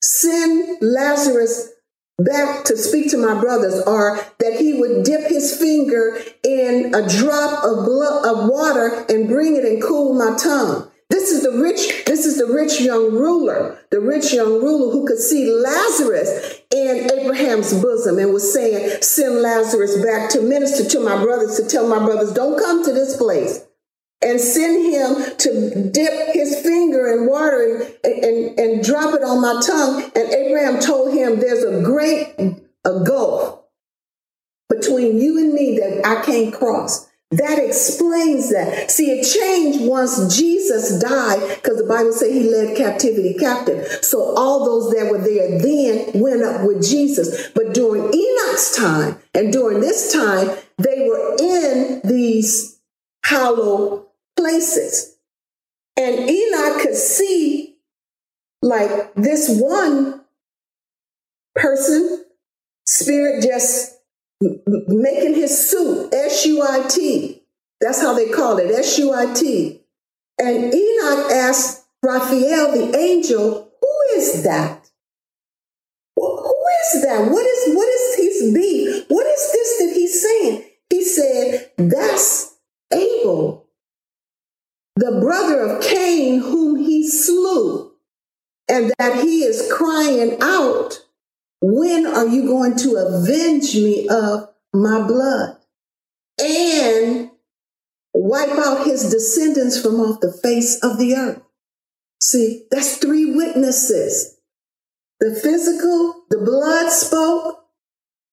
[0.02, 1.70] send Lazarus
[2.18, 7.08] back to speak to my brothers or that he would dip his finger in a
[7.08, 10.90] drop of blood of water and bring it and cool my tongue.
[11.10, 15.06] This is the rich this is the rich young ruler the rich young ruler who
[15.06, 21.00] could see lazarus in abraham's bosom and was saying send lazarus back to minister to
[21.00, 23.64] my brothers to tell my brothers don't come to this place
[24.24, 29.40] and send him to dip his finger in water and, and, and drop it on
[29.40, 30.10] my tongue.
[30.16, 32.34] And Abraham told him, There's a great
[32.84, 33.60] a gulf
[34.68, 37.08] between you and me that I can't cross.
[37.30, 38.90] That explains that.
[38.90, 43.86] See, it changed once Jesus died because the Bible said he led captivity captive.
[44.02, 47.48] So all those that were there then went up with Jesus.
[47.54, 52.78] But during Enoch's time and during this time, they were in these
[53.24, 54.03] hollow
[54.36, 55.16] places.
[55.96, 57.76] And Enoch could see
[58.62, 60.22] like this one
[61.54, 62.24] person,
[62.86, 63.98] spirit just
[64.40, 67.42] making his suit, S U I T.
[67.80, 69.82] That's how they call it, S U I T.
[70.38, 74.90] And Enoch asked Raphael, the angel, who is that?
[76.16, 77.30] Who is that?
[77.30, 79.04] What is what is his beat?
[79.08, 80.64] What is this that he's saying?
[80.90, 82.56] He said, That's
[82.92, 83.66] Abel,
[84.96, 87.92] the brother of Cain, whom he slew,
[88.68, 91.00] and that he is crying out,
[91.60, 95.58] When are you going to avenge me of my blood?
[96.38, 97.30] And
[98.12, 101.42] wipe out his descendants from off the face of the earth.
[102.20, 104.38] See, that's three witnesses.
[105.20, 107.60] The physical, the blood spoke.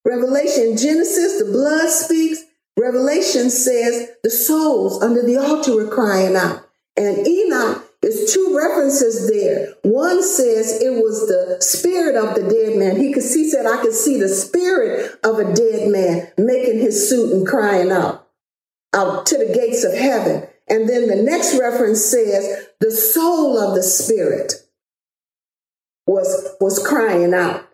[0.05, 2.41] Revelation, Genesis, the blood speaks.
[2.77, 6.67] Revelation says the souls under the altar were crying out.
[7.01, 9.73] And Enoch is two references there.
[9.83, 12.97] One says it was the spirit of the dead man.
[12.97, 17.09] He could see, said, I could see the spirit of a dead man making his
[17.09, 18.27] suit and crying out,
[18.93, 20.47] out to the gates of heaven.
[20.67, 24.53] And then the next reference says the soul of the spirit
[26.05, 27.67] was, was crying out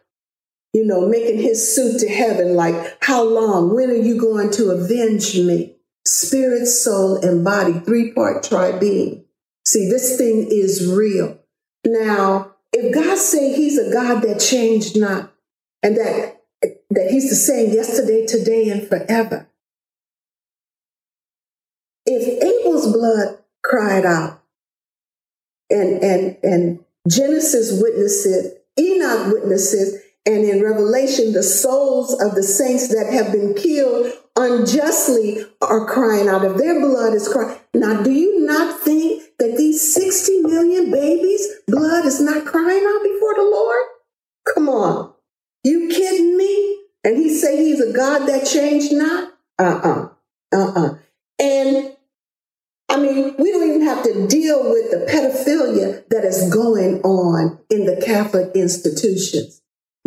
[0.73, 3.73] you know, making his suit to heaven like, how long?
[3.73, 5.76] When are you going to avenge me?
[6.07, 9.25] Spirit, soul, and body, three part tri being.
[9.65, 11.37] See, this thing is real.
[11.85, 15.33] Now, if God say he's a God that changed not,
[15.83, 19.49] and that, that he's the same yesterday, today, and forever,
[22.05, 24.41] if Abel's blood cried out,
[25.69, 32.87] and, and, and Genesis witnesses, Enoch witnesses, and in Revelation, the souls of the saints
[32.89, 36.45] that have been killed unjustly are crying out.
[36.45, 37.59] If their blood is crying.
[37.73, 43.03] Now, do you not think that these 60 million babies' blood is not crying out
[43.03, 43.83] before the Lord?
[44.53, 45.13] Come on.
[45.63, 46.81] You kidding me?
[47.03, 49.33] And he say he's a God that changed not?
[49.59, 50.09] Uh-uh.
[50.53, 50.95] Uh-uh.
[51.39, 51.95] And
[52.89, 57.59] I mean, we don't even have to deal with the pedophilia that is going on
[57.69, 59.61] in the Catholic institutions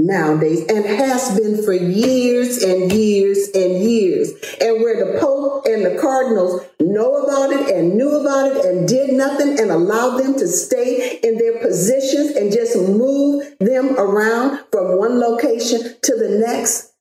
[0.06, 4.32] nowadays and has been for years and years and years.
[4.60, 8.88] And where the Pope and the Cardinals know about it and knew about it and
[8.88, 14.64] did nothing and allowed them to stay in their positions and just move them around
[14.70, 16.92] from one location to the next.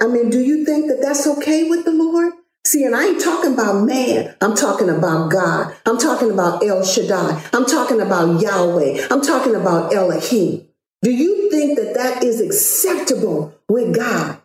[0.00, 2.32] I mean, do you think that that's okay with the Lord?
[2.64, 4.36] See, and I ain't talking about man.
[4.42, 5.74] I'm talking about God.
[5.86, 7.42] I'm talking about El Shaddai.
[7.52, 9.06] I'm talking about Yahweh.
[9.10, 10.67] I'm talking about Elohim.
[11.02, 14.40] Do you think that that is acceptable with God?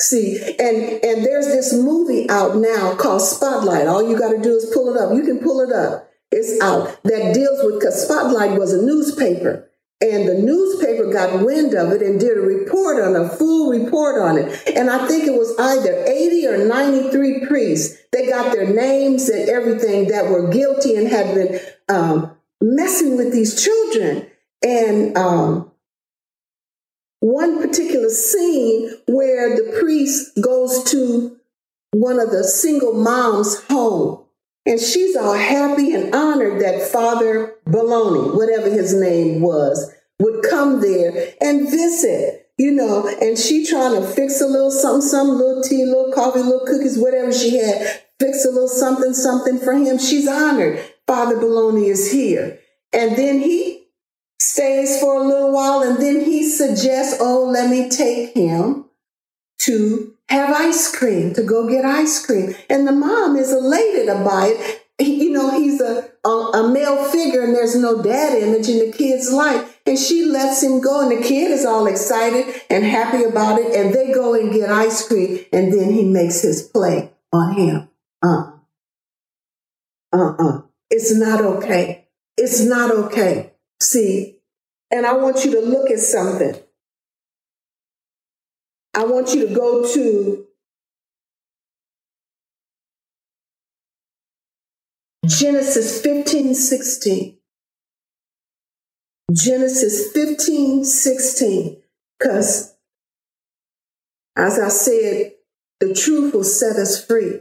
[0.00, 3.86] See, and and there's this movie out now called Spotlight.
[3.86, 5.14] All you got to do is pull it up.
[5.14, 6.08] You can pull it up.
[6.30, 9.68] It's out that deals with because Spotlight was a newspaper
[10.02, 14.20] and the newspaper got wind of it and did a report on a full report
[14.20, 14.76] on it.
[14.76, 17.98] And I think it was either 80 or 93 priests.
[18.10, 23.32] They got their names and everything that were guilty and had been um, messing with
[23.32, 24.26] these children.
[24.64, 25.70] And um,
[27.22, 31.36] one particular scene where the priest goes to
[31.92, 34.24] one of the single moms' home
[34.66, 40.80] and she's all happy and honored that Father Baloney, whatever his name was, would come
[40.80, 45.62] there and visit, you know, and she trying to fix a little something, some little
[45.62, 49.96] tea, little coffee, little cookies, whatever she had, fix a little something, something for him.
[49.98, 50.84] She's honored.
[51.06, 52.58] Father Baloney is here.
[52.92, 53.81] And then he
[54.42, 58.86] stays for a little while and then he suggests, oh, let me take him
[59.60, 62.54] to have ice cream, to go get ice cream.
[62.68, 64.78] And the mom is elated about it.
[64.98, 68.96] You know, he's a, a, a, male figure and there's no dad image in the
[68.96, 69.80] kid's life.
[69.84, 73.74] And she lets him go, and the kid is all excited and happy about it.
[73.74, 77.88] And they go and get ice cream, and then he makes his play on him.
[78.22, 78.52] Uh
[80.12, 80.60] uh uh.
[80.88, 82.06] It's not okay.
[82.36, 83.54] It's not okay.
[83.80, 84.31] See,
[84.92, 86.54] and I want you to look at something.
[88.94, 90.46] I want you to go to
[95.24, 97.38] Genesis 15, 16.
[99.32, 101.82] Genesis 15, 16.
[102.18, 102.74] Because,
[104.36, 105.32] as I said,
[105.80, 107.40] the truth will set us free.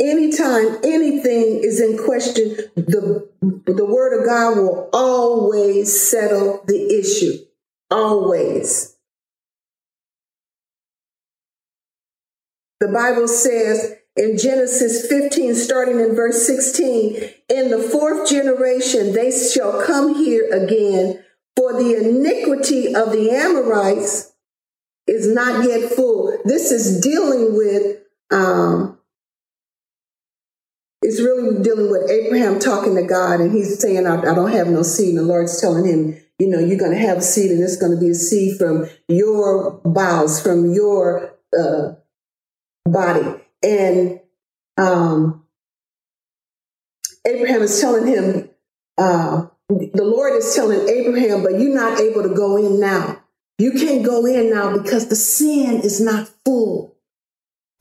[0.00, 7.44] Anytime anything is in question, the, the word of God will always settle the issue.
[7.90, 8.96] Always.
[12.80, 19.30] The Bible says in Genesis 15, starting in verse 16, in the fourth generation they
[19.30, 21.24] shall come here again,
[21.56, 24.32] for the iniquity of the Amorites
[25.06, 26.36] is not yet full.
[26.44, 27.98] This is dealing with,
[28.30, 28.93] um,
[31.04, 34.68] it's really dealing with Abraham talking to God, and he's saying, I, I don't have
[34.68, 35.10] no seed.
[35.10, 37.76] And the Lord's telling him, you know, you're going to have a seed, and it's
[37.76, 41.92] going to be a seed from your bowels, from your uh,
[42.86, 43.38] body.
[43.62, 44.20] And
[44.78, 45.44] um,
[47.26, 48.48] Abraham is telling him,
[48.96, 53.22] uh, the Lord is telling Abraham, but you're not able to go in now.
[53.58, 56.93] You can't go in now because the sin is not full.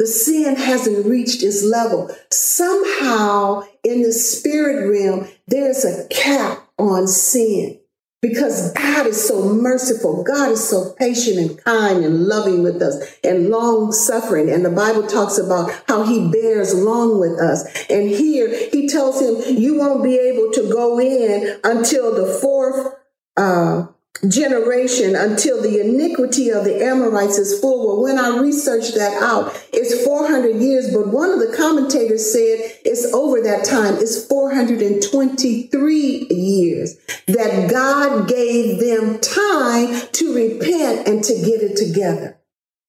[0.03, 2.13] The sin hasn't reached its level.
[2.29, 7.79] Somehow in the spirit realm, there's a cap on sin
[8.21, 10.25] because God is so merciful.
[10.25, 14.49] God is so patient and kind and loving with us and long suffering.
[14.49, 17.63] And the Bible talks about how he bears long with us.
[17.89, 22.93] And here he tells him, you won't be able to go in until the fourth,
[23.37, 23.85] uh,
[24.29, 27.87] generation until the iniquity of the Amorites is full.
[27.87, 32.79] Well, when I researched that out, it's 400 years, but one of the commentators said
[32.85, 33.95] it's over that time.
[33.95, 36.95] It's 423 years
[37.27, 42.39] that God gave them time to repent and to get it together.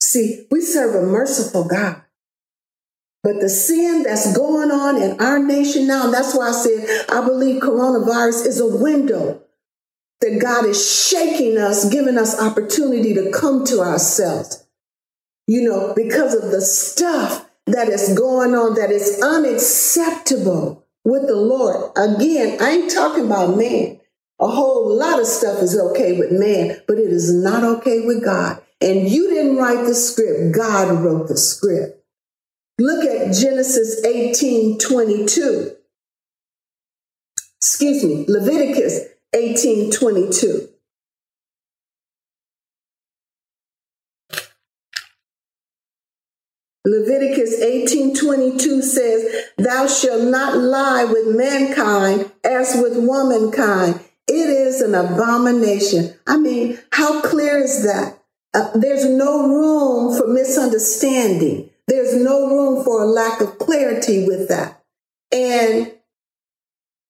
[0.01, 2.03] See, we serve a merciful God.
[3.23, 7.25] But the sin that's going on in our nation now, that's why I said I
[7.25, 9.44] believe coronavirus is a window
[10.21, 14.67] that God is shaking us, giving us opportunity to come to ourselves.
[15.47, 21.37] You know, because of the stuff that is going on that is unacceptable with the
[21.37, 21.93] Lord.
[21.97, 24.01] Again, I ain't talking about man.
[24.41, 28.25] A whole lot of stuff is okay with man, but it is not okay with
[28.25, 28.61] God.
[28.81, 32.03] And you didn't write the script, God wrote the script.
[32.79, 35.77] Look at Genesis 18 22.
[37.57, 40.69] excuse me, Leviticus 18 22.
[46.87, 49.25] Leviticus 18:22 says,
[49.57, 54.01] "Thou shalt not lie with mankind as with womankind.
[54.29, 58.19] It is an abomination." I mean, how clear is that?
[58.53, 61.71] Uh, there's no room for misunderstanding.
[61.89, 64.83] There's no room for a lack of clarity with that.
[65.33, 65.94] And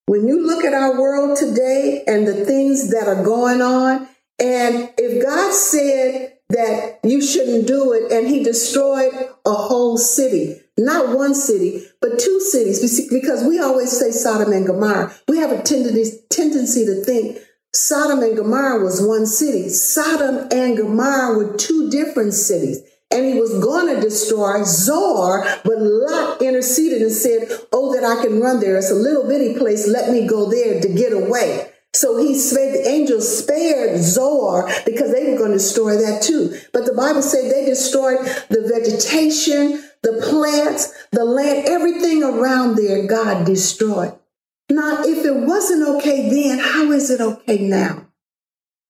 [0.07, 4.90] when you look at our world today and the things that are going on, and
[4.98, 8.12] if God said that you shouldn't do it.
[8.12, 9.12] And he destroyed
[9.44, 14.66] a whole city, not one city, but two cities, because we always say Sodom and
[14.66, 15.14] Gomorrah.
[15.28, 17.38] We have a tendency, to think
[17.72, 19.68] Sodom and Gomorrah was one city.
[19.68, 22.82] Sodom and Gomorrah were two different cities.
[23.11, 28.22] And he was going to destroy Zoar, but Lot interceded and said, Oh, that I
[28.22, 28.76] can run there.
[28.76, 29.86] It's a little bitty place.
[29.86, 31.70] Let me go there to get away.
[31.94, 36.59] So he spared, the angels spared Zoar because they were going to destroy that too.
[36.72, 43.07] But the Bible said they destroyed the vegetation, the plants, the land, everything around there,
[43.07, 44.18] God destroyed.
[44.68, 48.09] Now, if it wasn't okay then, how is it okay now?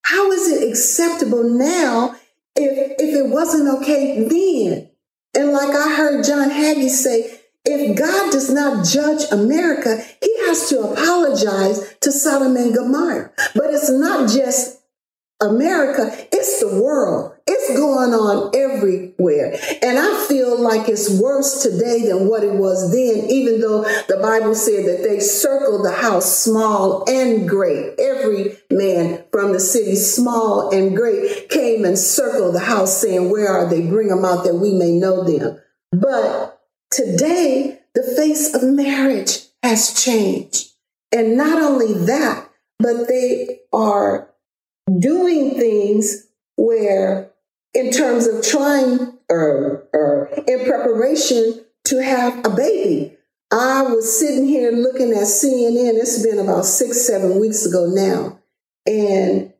[0.01, 2.15] How is it acceptable now
[2.55, 4.89] if, if it wasn't okay then?
[5.35, 10.69] And like I heard John Hagee say, if God does not judge America, he has
[10.69, 13.31] to apologize to Sodom and Gomorrah.
[13.55, 14.79] But it's not just
[15.41, 17.33] America, it's the world.
[17.47, 19.57] It's going on everywhere.
[19.83, 24.19] And I feel like it's worse today than what it was then, even though the
[24.21, 27.99] Bible said that they circled the house small and great.
[27.99, 33.49] Every man from the city, small and great, came and circled the house saying, Where
[33.49, 33.81] are they?
[33.81, 35.59] Bring them out that we may know them.
[35.91, 36.55] But
[36.95, 40.71] Today, the face of marriage has changed.
[41.11, 44.29] And not only that, but they are
[44.99, 46.27] doing things
[46.57, 47.31] where,
[47.73, 53.17] in terms of trying or, or in preparation to have a baby,
[53.51, 55.95] I was sitting here looking at CNN.
[55.95, 58.39] It's been about six, seven weeks ago now.
[58.85, 59.53] And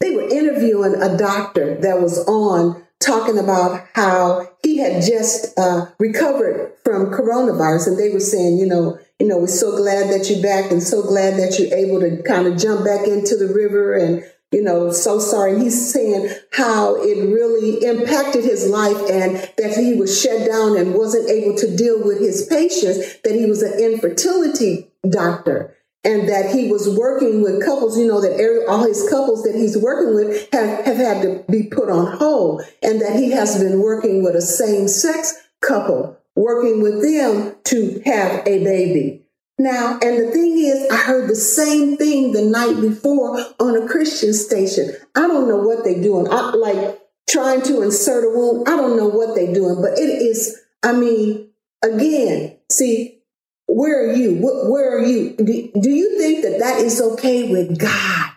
[0.00, 5.86] they were interviewing a doctor that was on talking about how he had just uh,
[5.98, 10.28] recovered from coronavirus, and they were saying, you know, you know, we're so glad that
[10.28, 13.52] you're back, and so glad that you're able to kind of jump back into the
[13.54, 15.54] river, and you know, so sorry.
[15.54, 20.76] And he's saying how it really impacted his life, and that he was shut down
[20.76, 23.18] and wasn't able to deal with his patients.
[23.24, 28.20] That he was an infertility doctor and that he was working with couples, you know,
[28.20, 32.16] that all his couples that he's working with have, have had to be put on
[32.16, 37.56] hold, and that he has been working with a same sex couple, working with them
[37.64, 39.22] to have a baby.
[39.58, 43.88] Now, and the thing is, I heard the same thing the night before on a
[43.88, 44.94] Christian station.
[45.14, 46.28] I don't know what they're doing.
[46.30, 48.64] I like trying to insert a womb.
[48.66, 51.48] I don't know what they're doing, but it is, I mean,
[51.82, 53.22] again, see,
[53.66, 54.38] where are you?
[54.42, 55.34] Where are you?
[55.36, 58.32] Do you think that that is okay with God?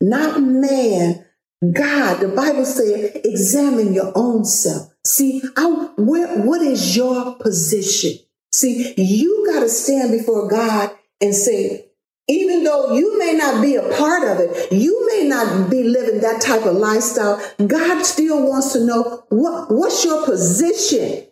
[0.00, 1.24] Not man,
[1.72, 2.20] God.
[2.20, 4.87] The Bible says, examine your own self.
[5.04, 8.12] See, I, where, what is your position?
[8.52, 10.90] See, you got to stand before God
[11.20, 11.86] and say,
[12.28, 16.20] even though you may not be a part of it, you may not be living
[16.20, 21.26] that type of lifestyle, God still wants to know what, what's your position?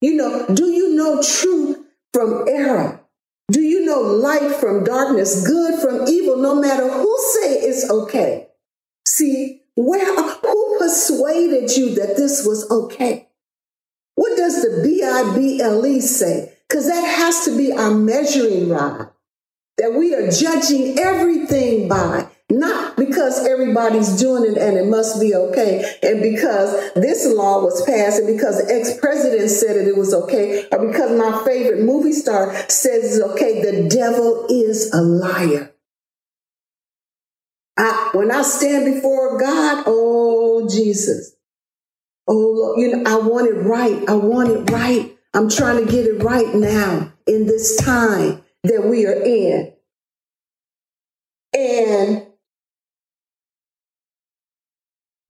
[0.00, 1.78] You know, do you know truth
[2.12, 3.00] from error?
[3.52, 8.48] Do you know light from darkness, good from evil, no matter who say it's okay?
[9.06, 13.28] See, where who persuaded you that this was okay?
[14.14, 16.52] What does the B-I-B-L-E say?
[16.68, 19.10] Because that has to be our measuring rod
[19.78, 25.34] that we are judging everything by not because everybody's doing it and it must be
[25.34, 29.96] okay, and because this law was passed, and because the ex president said it, it
[29.96, 33.62] was okay, or because my favorite movie star says it's okay.
[33.62, 35.72] The devil is a liar.
[37.80, 41.34] I, when I stand before God, oh Jesus,
[42.28, 44.08] oh you know, I want it right.
[44.08, 45.16] I want it right.
[45.34, 49.72] I'm trying to get it right now in this time that we are in.
[51.54, 52.26] And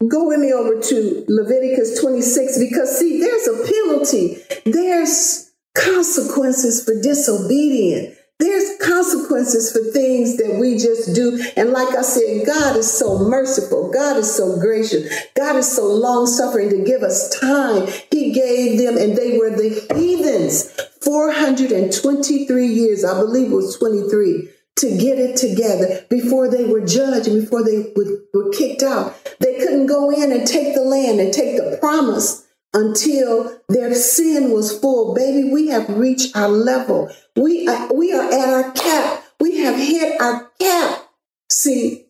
[0.09, 6.99] Go with me over to Leviticus 26 because, see, there's a penalty, there's consequences for
[7.03, 8.17] disobedience.
[8.41, 11.39] There's consequences for things that we just do.
[11.59, 13.91] And like I said, God is so merciful.
[13.93, 15.13] God is so gracious.
[15.37, 17.87] God is so long suffering to give us time.
[18.11, 20.73] He gave them, and they were the heathens
[21.03, 27.29] 423 years, I believe it was 23, to get it together before they were judged
[27.29, 29.15] and before they were kicked out.
[29.41, 34.53] They couldn't go in and take the land and take the promise until their sin
[34.53, 35.15] was full.
[35.15, 37.11] Baby, we have reached our level.
[37.37, 39.25] We are, we are at our cap.
[39.41, 41.09] We have hit our cap.
[41.51, 42.07] See,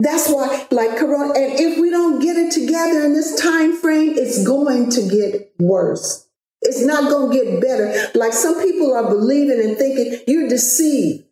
[0.00, 4.14] that's why, like Corona, and if we don't get it together in this time frame,
[4.16, 6.26] it's going to get worse.
[6.62, 8.10] It's not going to get better.
[8.14, 11.24] Like some people are believing and thinking you're deceived.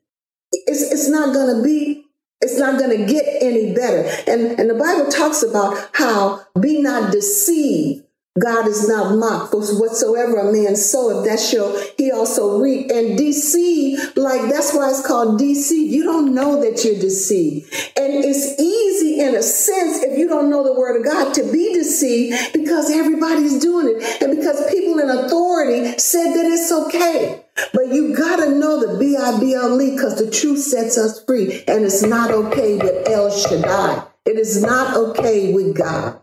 [0.53, 2.05] It's, it's not going to be,
[2.41, 4.09] it's not going to get any better.
[4.27, 8.05] And, and the Bible talks about how be not deceived.
[8.39, 9.51] God is not mocked.
[9.51, 12.89] For whatsoever a man soweth, that shall he also reap.
[12.91, 15.93] And deceive, like that's why it's called deceive.
[15.93, 17.73] You don't know that you're deceived.
[17.97, 21.53] And it's easy in a sense, if you don't know the word of God, to
[21.53, 24.23] be deceived because everybody's doing it.
[24.23, 27.45] And because people in authority said that it's okay.
[27.75, 31.65] But you gotta know the B-I-B-L-E because the truth sets us free.
[31.67, 34.07] And it's not okay with El Shaddai.
[34.25, 36.20] It is not okay with God.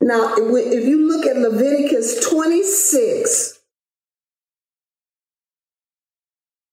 [0.00, 3.60] Now, if you look at Leviticus 26,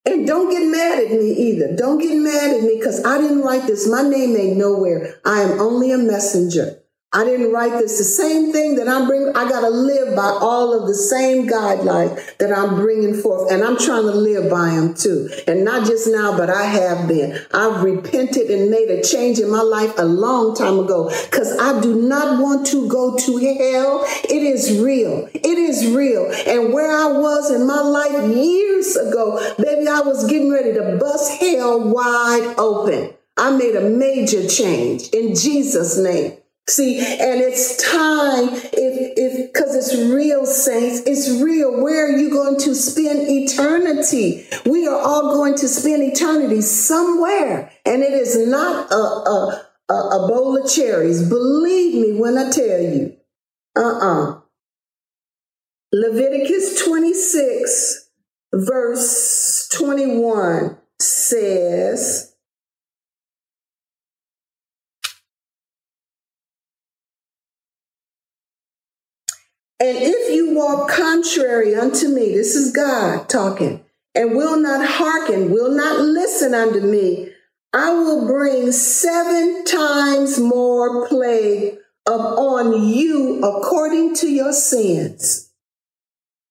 [0.06, 1.76] and don't get mad at me either.
[1.76, 3.88] Don't get mad at me because I didn't write this.
[3.90, 5.20] My name ain't nowhere.
[5.26, 6.82] I am only a messenger.
[7.18, 7.98] I didn't write this.
[7.98, 11.50] The same thing that I'm bringing, I got to live by all of the same
[11.50, 13.52] guidelines that I'm bringing forth.
[13.52, 15.28] And I'm trying to live by them too.
[15.48, 17.40] And not just now, but I have been.
[17.52, 21.82] I've repented and made a change in my life a long time ago because I
[21.82, 24.06] do not want to go to hell.
[24.24, 25.28] It is real.
[25.34, 26.32] It is real.
[26.46, 30.98] And where I was in my life years ago, baby, I was getting ready to
[31.00, 33.16] bust hell wide open.
[33.36, 36.38] I made a major change in Jesus' name.
[36.70, 41.82] See, and it's time if if because it's real, saints, it's real.
[41.82, 44.46] Where are you going to spend eternity?
[44.66, 49.94] We are all going to spend eternity somewhere, and it is not a a, a,
[49.94, 51.28] a bowl of cherries.
[51.30, 53.16] Believe me when I tell you.
[53.78, 54.42] Uh-uh.
[55.94, 58.10] Leviticus 26,
[58.54, 62.36] verse 21 says,
[69.80, 75.52] And if you walk contrary unto me, this is God talking, and will not hearken,
[75.52, 77.32] will not listen unto me,
[77.74, 85.52] I will bring seven times more plague upon you according to your sins.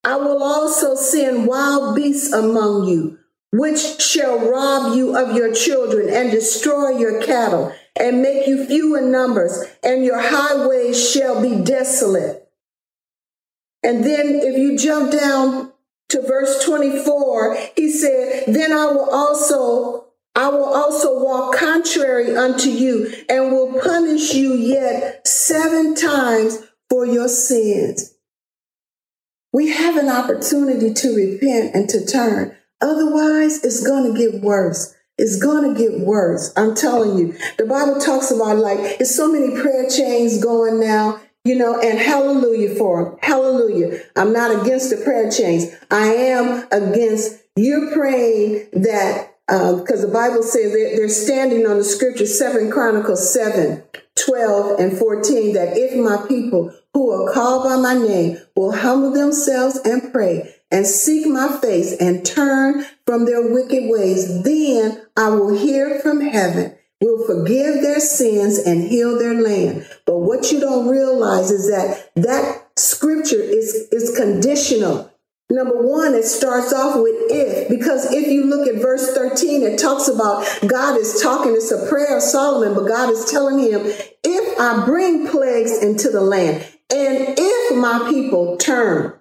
[0.05, 3.19] I will also send wild beasts among you,
[3.51, 8.95] which shall rob you of your children and destroy your cattle and make you few
[8.95, 12.46] in numbers, and your highways shall be desolate.
[13.87, 15.73] And then if you jump down
[16.09, 22.69] to verse 24, he said, Then I will also I will also walk contrary unto
[22.69, 26.59] you and will punish you yet seven times
[26.91, 28.13] for your sins.
[29.53, 32.57] We have an opportunity to repent and to turn.
[32.83, 34.95] Otherwise, it's going to get worse.
[35.17, 36.53] It's going to get worse.
[36.57, 37.39] I'm telling you.
[37.57, 41.99] The Bible talks about like, it's so many prayer chains going now you know, and
[41.99, 43.19] hallelujah for them.
[43.23, 44.01] Hallelujah.
[44.17, 45.67] I'm not against the prayer chains.
[45.91, 51.79] I am against you praying that, because um, the Bible says they're, they're standing on
[51.79, 53.83] the scripture, 7 Chronicles 7,
[54.17, 59.13] 12 and 14, that if my people who are called by my name will humble
[59.13, 65.29] themselves and pray and seek my face and turn from their wicked ways, then I
[65.29, 69.87] will hear from heaven will forgive their sins and heal their land.
[70.07, 75.13] But what you don't realize is that that scripture is, is conditional.
[75.49, 79.79] Number one, it starts off with if, because if you look at verse 13, it
[79.79, 83.83] talks about God is talking, it's a prayer of Solomon, but God is telling him,
[84.25, 89.13] if I bring plagues into the land, and if my people turn,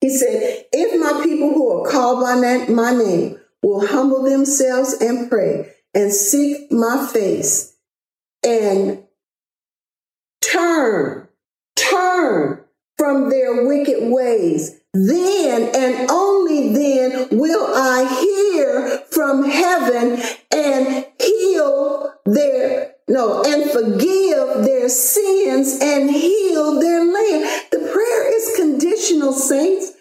[0.00, 2.36] he said, if my people who are called by
[2.72, 7.74] my name will humble themselves and pray and seek my face
[8.44, 9.02] and
[10.42, 11.26] turn,
[11.74, 12.60] turn
[12.98, 14.78] from their wicked ways.
[14.92, 20.22] Then and only then will I hear from heaven
[20.54, 27.68] and heal their, no, and forgive their sins and heal their land.
[27.72, 29.92] The prayer is conditional, saints.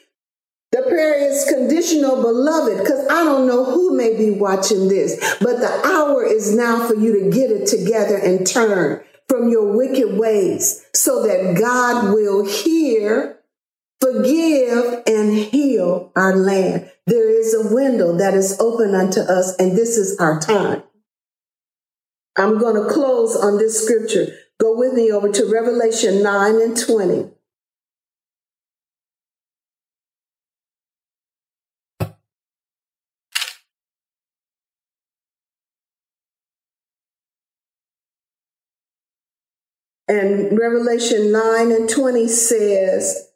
[0.96, 5.86] Prayer is conditional, beloved, because I don't know who may be watching this, but the
[5.86, 10.86] hour is now for you to get it together and turn from your wicked ways
[10.94, 13.40] so that God will hear,
[14.00, 16.90] forgive and heal our land.
[17.06, 20.82] There is a window that is open unto us, and this is our time.
[22.38, 24.28] I'm going to close on this scripture.
[24.62, 27.35] Go with me over to Revelation 9 and 20.
[40.08, 43.30] And Revelation 9 and 20 says,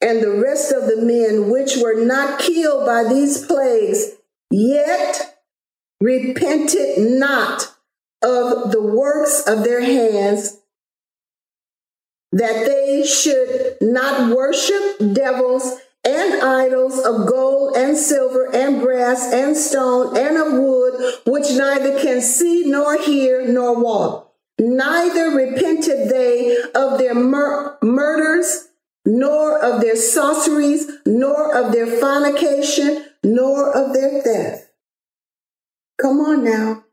[0.00, 4.16] And the rest of the men which were not killed by these plagues,
[4.50, 5.38] yet
[6.00, 7.72] repented not
[8.22, 10.58] of the works of their hands,
[12.32, 19.56] that they should not worship devils and idols of gold and silver and brass and
[19.56, 24.25] stone and of wood, which neither can see nor hear nor walk.
[24.58, 28.68] Neither repented they of their mur- murders,
[29.04, 34.68] nor of their sorceries, nor of their fornication, nor of their theft.
[36.00, 36.84] Come on now.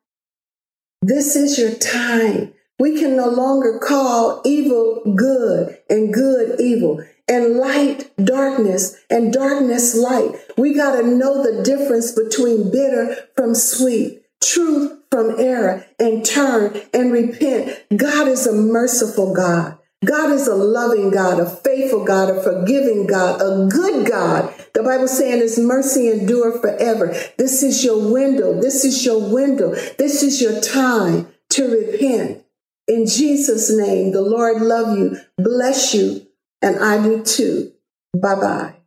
[1.02, 2.54] This is your time.
[2.80, 9.96] We can no longer call evil good and good evil and light darkness and darkness
[9.96, 10.36] light.
[10.58, 16.82] We got to know the difference between bitter from sweet, truth from error, and turn
[16.94, 17.78] and repent.
[17.96, 19.78] God is a merciful God.
[20.04, 24.54] God is a loving God, a faithful God, a forgiving God, a good God.
[24.74, 27.16] The Bible saying his mercy endure forever.
[27.38, 28.60] This is your window.
[28.60, 29.74] This is your window.
[29.98, 32.44] This is your time to repent.
[32.88, 36.28] In Jesus' name, the Lord love you, bless you,
[36.62, 37.72] and I do too.
[38.20, 38.83] Bye bye.